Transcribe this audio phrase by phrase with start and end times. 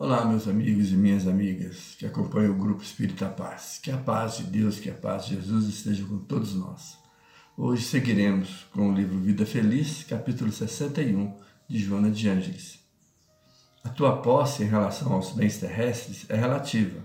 [0.00, 3.80] Olá, meus amigos e minhas amigas que acompanham o Grupo Espírita Paz.
[3.82, 6.96] Que a paz de Deus, que a paz de Jesus esteja com todos nós.
[7.56, 11.36] Hoje seguiremos com o livro Vida Feliz, capítulo 61,
[11.68, 12.78] de Joana de Ângeles.
[13.82, 17.02] A tua posse em relação aos bens terrestres é relativa.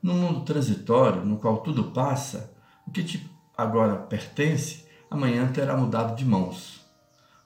[0.00, 2.54] No mundo transitório, no qual tudo passa,
[2.86, 6.80] o que te agora pertence, amanhã terá mudado de mãos.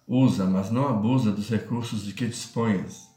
[0.07, 3.08] Usa, mas não abusa dos recursos de que disponhas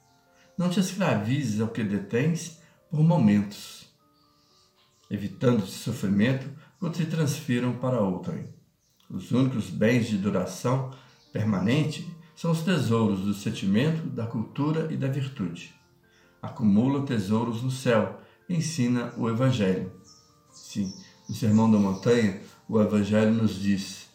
[0.58, 3.88] não te escravizes ao que detens por momentos,
[5.10, 8.54] evitando-te sofrimento quando te transfiram para outrem.
[9.10, 10.92] Os únicos bens de duração
[11.32, 15.76] permanente são os tesouros do sentimento, da cultura e da virtude.
[16.42, 19.92] Acumula tesouros no céu, ensina o Evangelho.
[20.52, 20.92] Sim,
[21.30, 24.10] no Sermão da Montanha, o Evangelho nos diz: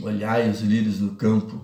[0.00, 1.60] Olhai os lírios no campo,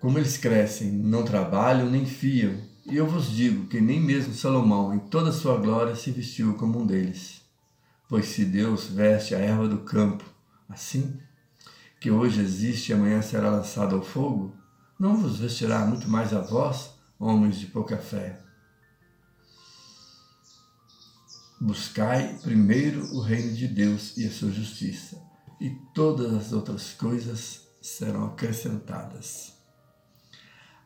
[0.00, 4.94] como eles crescem, não trabalham nem fiam, e eu vos digo que nem mesmo Salomão,
[4.94, 7.42] em toda sua glória, se vestiu como um deles.
[8.08, 10.24] Pois se Deus veste a erva do campo,
[10.68, 11.20] assim,
[12.00, 14.54] que hoje existe e amanhã será lançada ao fogo,
[14.98, 18.40] não vos vestirá muito mais a vós, homens de pouca fé.
[21.60, 25.22] Buscai primeiro o reino de Deus e a sua justiça,
[25.60, 29.59] e todas as outras coisas serão acrescentadas.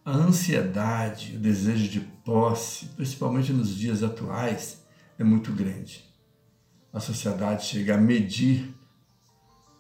[0.04, 4.84] A ansiedade, o desejo de posse, principalmente nos dias atuais,
[5.18, 6.04] é muito grande.
[6.92, 8.74] A sociedade chega a medir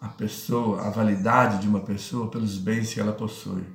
[0.00, 3.66] a pessoa, a validade de uma pessoa pelos bens que ela possui.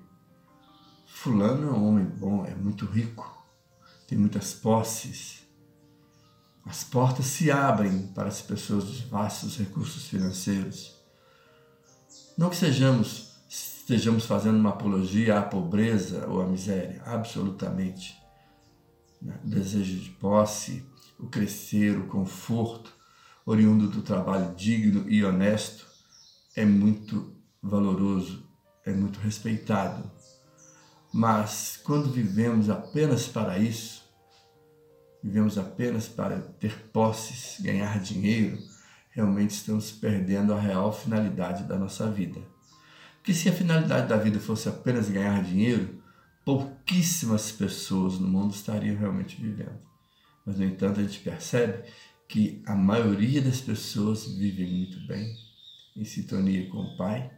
[1.05, 3.31] Fulano é um homem bom, é muito rico,
[4.07, 5.43] tem muitas posses.
[6.65, 10.97] As portas se abrem para as pessoas de vastos recursos financeiros.
[12.35, 13.28] Não que sejamos
[13.89, 18.15] estejamos fazendo uma apologia à pobreza ou à miséria, absolutamente.
[19.19, 19.35] Né?
[19.43, 20.85] O desejo de posse,
[21.19, 22.93] o crescer, o conforto,
[23.43, 25.87] oriundo do trabalho digno e honesto,
[26.55, 28.47] é muito valoroso,
[28.85, 30.09] é muito respeitado.
[31.11, 34.03] Mas quando vivemos apenas para isso,
[35.23, 38.59] vivemos apenas para ter posses, ganhar dinheiro,
[39.09, 42.39] realmente estamos perdendo a real finalidade da nossa vida.
[43.23, 46.01] Que se a finalidade da vida fosse apenas ganhar dinheiro,
[46.45, 49.79] pouquíssimas pessoas no mundo estariam realmente vivendo.
[50.45, 51.83] Mas, no entanto, a gente percebe
[52.27, 55.35] que a maioria das pessoas vivem muito bem,
[55.95, 57.31] em sintonia com o Pai,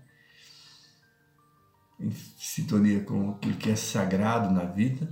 [2.00, 5.09] em sintonia com aquilo que é sagrado na vida,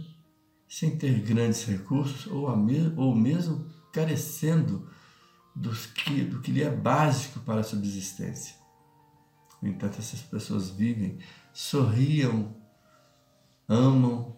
[0.68, 2.48] sem ter grandes recursos ou,
[2.96, 4.88] ou mesmo carecendo
[5.56, 8.59] dos que, do que lhe é básico para a subsistência.
[9.62, 11.20] No entanto, essas pessoas vivem,
[11.52, 12.56] sorriam,
[13.68, 14.38] amam,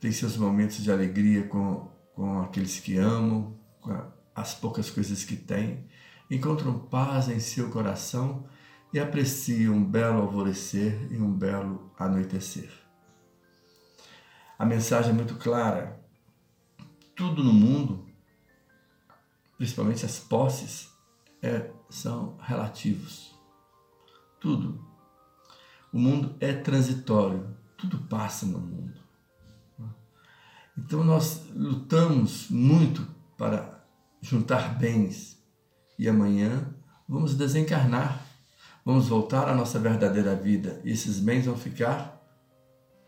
[0.00, 5.36] têm seus momentos de alegria com, com aqueles que amam, com as poucas coisas que
[5.36, 5.88] têm,
[6.30, 8.46] encontram paz em seu coração
[8.92, 12.70] e apreciam um belo alvorecer e um belo anoitecer.
[14.58, 16.00] A mensagem é muito clara.
[17.14, 18.06] Tudo no mundo,
[19.56, 20.90] principalmente as posses,
[21.42, 23.35] é, são relativos
[24.40, 24.84] tudo.
[25.92, 29.00] O mundo é transitório, tudo passa no mundo.
[30.76, 33.06] Então nós lutamos muito
[33.38, 33.82] para
[34.20, 35.42] juntar bens.
[35.98, 36.74] E amanhã
[37.08, 38.22] vamos desencarnar,
[38.84, 40.80] vamos voltar à nossa verdadeira vida.
[40.84, 42.22] E esses bens vão ficar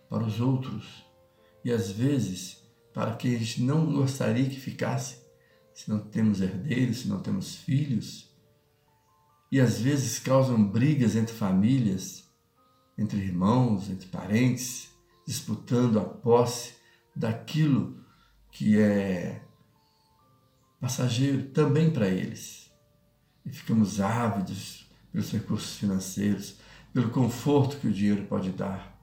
[0.09, 1.05] para os outros.
[1.63, 2.59] E às vezes
[2.99, 5.19] para quem a gente não gostaria que ficasse,
[5.73, 8.28] se não temos herdeiros, se não temos filhos,
[9.51, 12.29] e às vezes causam brigas entre famílias,
[12.97, 14.91] entre irmãos, entre parentes,
[15.27, 16.75] disputando a posse
[17.15, 17.99] daquilo
[18.51, 19.43] que é
[20.81, 22.71] passageiro também para eles.
[23.45, 26.57] E ficamos ávidos pelos recursos financeiros,
[26.93, 28.97] pelo conforto que o dinheiro pode dar.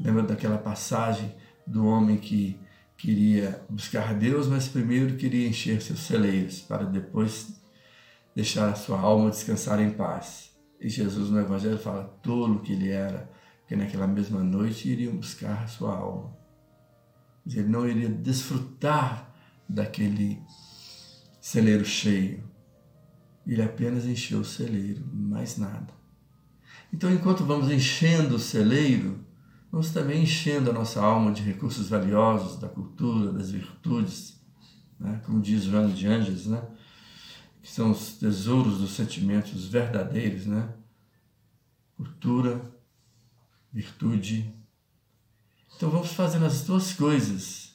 [0.00, 1.34] Lembra daquela passagem
[1.66, 2.58] do homem que
[2.96, 7.61] queria buscar Deus, mas primeiro queria encher seus celeiros para depois
[8.34, 10.50] deixar a sua alma descansar em paz.
[10.80, 13.30] E Jesus no Evangelho fala tolo que ele era,
[13.66, 16.36] que naquela mesma noite iriam buscar a sua alma.
[17.44, 19.32] Mas ele não iria desfrutar
[19.68, 20.40] daquele
[21.40, 22.44] celeiro cheio.
[23.46, 25.92] Ele apenas encheu o celeiro, mais nada.
[26.92, 29.24] Então, enquanto vamos enchendo o celeiro,
[29.70, 34.40] vamos também enchendo a nossa alma de recursos valiosos da cultura, das virtudes,
[35.00, 35.20] né?
[35.24, 36.62] como diz João de Ângeles, né?
[37.62, 40.74] Que são os tesouros dos sentimentos verdadeiros, né?
[41.96, 42.60] Cultura,
[43.72, 44.52] virtude,
[45.76, 47.74] Então vamos fazendo as duas coisas.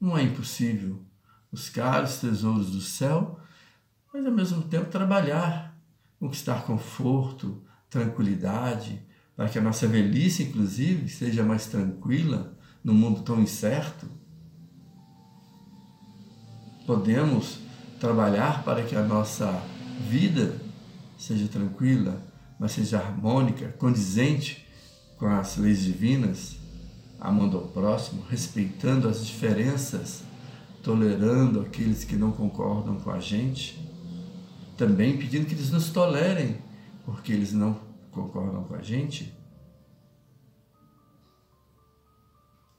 [0.00, 1.04] Não é impossível
[1.50, 3.38] buscar os tesouros do céu,
[4.12, 5.76] mas ao mesmo tempo trabalhar,
[6.18, 9.04] conquistar conforto, tranquilidade,
[9.36, 14.08] para que a nossa velhice, inclusive, seja mais tranquila num mundo tão incerto.
[16.86, 17.58] Podemos
[18.02, 19.46] trabalhar para que a nossa
[20.10, 20.60] vida
[21.16, 22.20] seja tranquila,
[22.58, 24.66] mas seja harmônica, condizente
[25.16, 26.56] com as leis divinas,
[27.20, 30.24] amando ao próximo, respeitando as diferenças,
[30.82, 33.78] tolerando aqueles que não concordam com a gente,
[34.76, 36.58] também pedindo que eles nos tolerem,
[37.04, 37.78] porque eles não
[38.10, 39.32] concordam com a gente.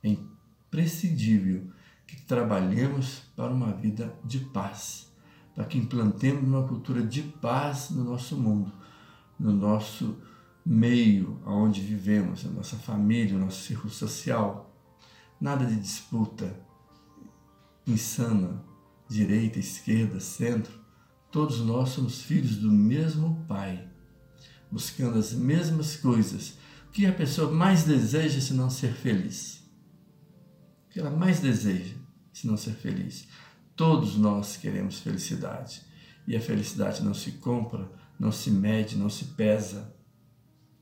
[0.04, 1.72] É imprescindível
[2.06, 5.13] que trabalhemos para uma vida de paz,
[5.56, 8.72] para que implantemos uma cultura de paz no nosso mundo,
[9.40, 10.18] no nosso
[10.66, 14.74] meio onde vivemos, na nossa família, no nosso círculo social.
[15.40, 16.56] Nada de disputa
[17.86, 18.64] insana,
[19.10, 20.74] direita, esquerda, centro.
[21.32, 23.88] Todos nós somos filhos do mesmo Pai,
[24.72, 26.58] buscando as mesmas coisas.
[26.88, 29.64] O que a pessoa mais deseja se não ser feliz?
[30.86, 31.96] O que ela mais deseja
[32.32, 33.28] se não ser feliz?
[33.76, 35.82] Todos nós queremos felicidade.
[36.28, 39.94] E a felicidade não se compra, não se mede, não se pesa.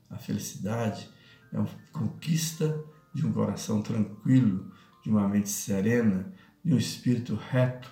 [0.08, 1.08] A felicidade
[1.52, 2.84] é uma conquista
[3.14, 4.72] de um coração tranquilo,
[5.02, 6.32] de uma mente serena,
[6.64, 7.90] de um espírito reto,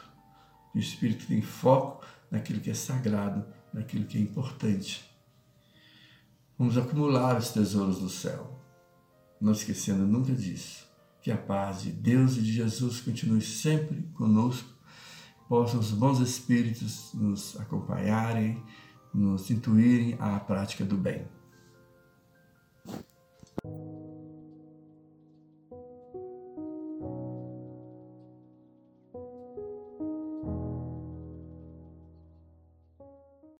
[0.72, 5.04] de um espírito que tem foco naquilo que é sagrado, naquilo que é importante.
[6.58, 8.62] Vamos acumular os tesouros do céu,
[9.40, 10.88] não esquecendo nunca disso.
[11.22, 14.68] Que a paz de Deus e de Jesus continue sempre conosco,
[15.50, 18.62] possam os bons espíritos nos acompanharem,
[19.12, 21.26] nos intuírem à prática do bem.